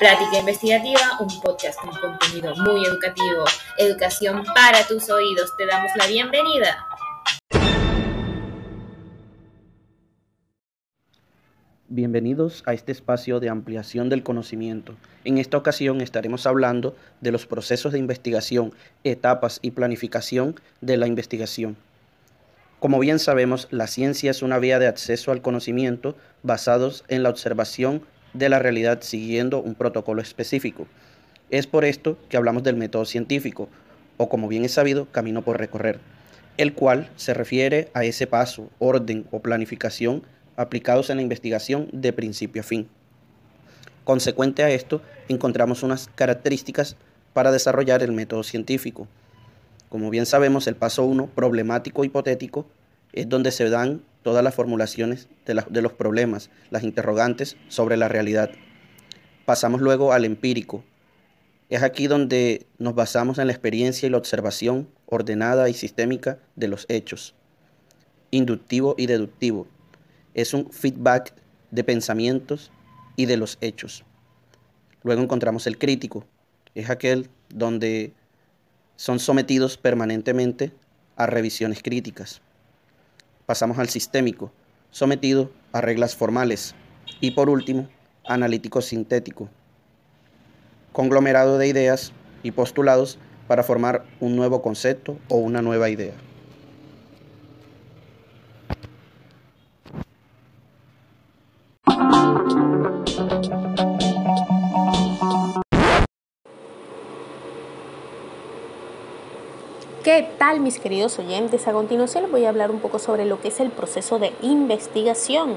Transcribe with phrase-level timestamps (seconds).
[0.00, 3.44] Plática Investigativa, un podcast con contenido muy educativo,
[3.76, 5.54] educación para tus oídos.
[5.58, 6.86] Te damos la bienvenida.
[11.88, 14.94] Bienvenidos a este espacio de ampliación del conocimiento.
[15.24, 18.72] En esta ocasión estaremos hablando de los procesos de investigación,
[19.04, 21.76] etapas y planificación de la investigación.
[22.78, 27.28] Como bien sabemos, la ciencia es una vía de acceso al conocimiento basados en la
[27.28, 28.00] observación
[28.32, 30.86] de la realidad siguiendo un protocolo específico.
[31.50, 33.68] Es por esto que hablamos del método científico,
[34.16, 35.98] o como bien es sabido, camino por recorrer,
[36.56, 40.22] el cual se refiere a ese paso, orden o planificación
[40.56, 42.88] aplicados en la investigación de principio a fin.
[44.04, 46.96] Consecuente a esto, encontramos unas características
[47.32, 49.08] para desarrollar el método científico.
[49.88, 52.66] Como bien sabemos, el paso 1, problemático hipotético,
[53.12, 58.08] es donde se dan todas las formulaciones de, de, los problemas, las interrogantes sobre la
[58.08, 58.50] realidad.
[59.44, 60.84] Pasamos luego al empírico.
[61.70, 66.68] Es aquí donde nos basamos en la experiencia y la observación ordenada y sistémica de
[66.68, 67.34] los hechos.
[68.30, 69.66] Inductivo y deductivo
[70.34, 71.34] es un feedback
[71.70, 72.70] de pensamientos
[73.16, 74.04] y de los hechos.
[75.02, 76.26] Luego encontramos el crítico,
[76.74, 78.12] es aquel donde
[78.96, 80.72] son sometidos permanentemente
[81.16, 82.42] a revisiones críticas.
[83.50, 84.52] Pasamos al sistémico,
[84.92, 86.76] sometido a reglas formales.
[87.20, 87.88] Y por último,
[88.24, 89.48] analítico sintético,
[90.92, 92.12] conglomerado de ideas
[92.44, 96.14] y postulados para formar un nuevo concepto o una nueva idea.
[110.02, 111.68] ¿Qué tal mis queridos oyentes?
[111.68, 114.32] A continuación les voy a hablar un poco sobre lo que es el proceso de
[114.40, 115.56] investigación.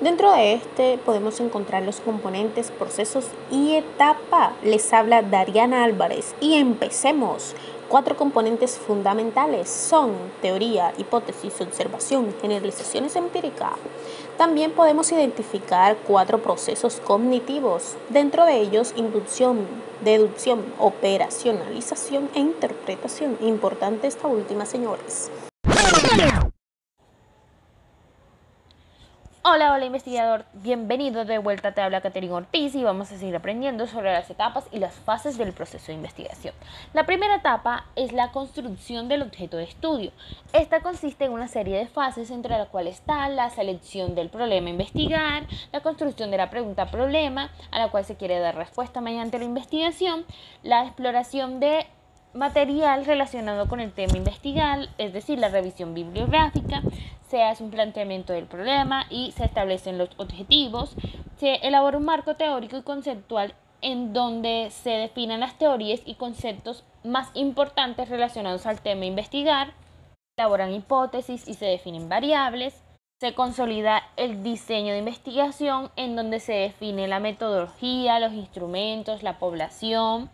[0.00, 4.52] Dentro de este podemos encontrar los componentes, procesos y etapa.
[4.62, 7.56] Les habla Dariana Álvarez y empecemos.
[7.90, 13.72] Cuatro componentes fundamentales son teoría, hipótesis, observación, generalizaciones empíricas.
[14.38, 19.66] También podemos identificar cuatro procesos cognitivos, dentro de ellos inducción,
[20.04, 23.36] deducción, operacionalización e interpretación.
[23.40, 25.28] Importante esta última, señores.
[29.42, 33.86] Hola, hola investigador, bienvenido de vuelta, te habla Caterina Ortiz y vamos a seguir aprendiendo
[33.86, 36.52] sobre las etapas y las fases del proceso de investigación.
[36.92, 40.12] La primera etapa es la construcción del objeto de estudio.
[40.52, 44.66] Esta consiste en una serie de fases entre las cuales está la selección del problema
[44.68, 49.00] a investigar, la construcción de la pregunta problema a la cual se quiere dar respuesta
[49.00, 50.26] mediante la investigación,
[50.62, 51.86] la exploración de
[52.32, 56.82] material relacionado con el tema investigar, es decir, la revisión bibliográfica,
[57.28, 60.94] se hace un planteamiento del problema y se establecen los objetivos,
[61.36, 66.84] se elabora un marco teórico y conceptual en donde se definen las teorías y conceptos
[67.04, 69.72] más importantes relacionados al tema investigar,
[70.36, 72.82] elaboran hipótesis y se definen variables,
[73.20, 79.38] se consolida el diseño de investigación en donde se define la metodología, los instrumentos, la
[79.38, 80.30] población,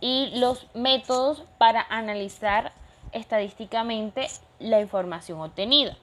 [0.00, 2.72] y los métodos para analizar
[3.12, 4.28] estadísticamente
[4.58, 5.96] la información obtenida.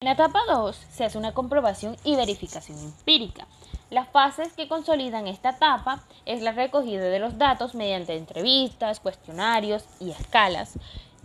[0.00, 3.46] En la etapa 2 se hace una comprobación y verificación empírica.
[3.90, 9.84] Las fases que consolidan esta etapa es la recogida de los datos mediante entrevistas, cuestionarios
[10.00, 10.78] y escalas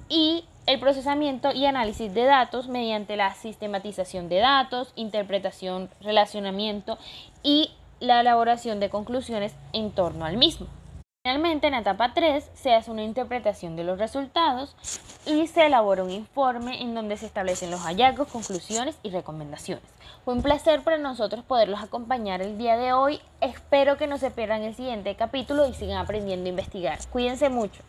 [0.08, 6.98] y el procesamiento y análisis de datos mediante la sistematización de datos, interpretación, relacionamiento
[7.44, 10.68] y la elaboración de conclusiones en torno al mismo.
[11.30, 14.76] Finalmente, en la etapa 3 se hace una interpretación de los resultados
[15.28, 19.84] y se elabora un informe en donde se establecen los hallazgos, conclusiones y recomendaciones.
[20.26, 23.22] Fue un placer para nosotros poderlos acompañar el día de hoy.
[23.42, 26.98] Espero que no se pierdan el siguiente capítulo y sigan aprendiendo a investigar.
[27.12, 27.84] Cuídense mucho.